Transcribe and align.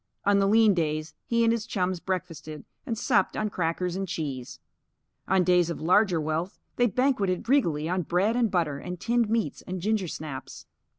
On 0.25 0.39
the 0.39 0.47
lean 0.47 0.73
days 0.73 1.13
he 1.27 1.43
and 1.43 1.53
his 1.53 1.67
chums 1.67 1.99
breakfasted 1.99 2.65
and 2.87 2.97
supped 2.97 3.37
on 3.37 3.51
crackers 3.51 3.95
and 3.95 4.07
cheese. 4.07 4.57
On 5.27 5.43
days 5.43 5.69
of 5.69 5.79
larger 5.79 6.19
wealth 6.19 6.57
they 6.75 6.87
banqueted 6.87 7.47
regally 7.47 7.87
on 7.87 8.01
bread 8.01 8.35
and 8.35 8.49
butter 8.49 8.79
and 8.79 8.99
tinned 8.99 9.29
meats 9.29 9.61
and 9.67 9.79
ginger 9.79 10.07
snaps. 10.07 10.65